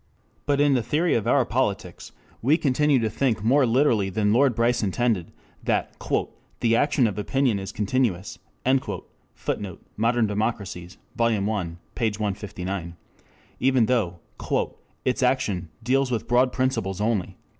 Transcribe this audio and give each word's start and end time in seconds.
But 0.47 0.59
in 0.59 0.73
the 0.73 0.81
theory 0.81 1.13
of 1.13 1.27
our 1.27 1.45
politics 1.45 2.11
we 2.41 2.57
continue 2.57 2.97
to 2.97 3.07
think 3.07 3.43
more 3.43 3.67
literally 3.67 4.09
than 4.09 4.33
Lord 4.33 4.55
Bryce 4.55 4.81
intended, 4.81 5.31
that 5.63 5.95
"the 6.59 6.75
action 6.75 7.05
of 7.05 7.19
Opinion 7.19 7.59
is 7.59 7.71
continuous," 7.71 8.39
[Footnote: 9.35 9.85
Modern 9.97 10.25
Democracies, 10.25 10.97
Vol. 11.15 11.27
I, 11.51 11.75
p. 11.93 12.09
159.] 12.13 12.95
even 13.59 13.85
though 13.85 14.19
"its 15.05 15.21
action... 15.21 15.69
deals 15.83 16.09
with 16.09 16.27
broad 16.27 16.51
principles 16.51 16.99
only." 16.99 17.37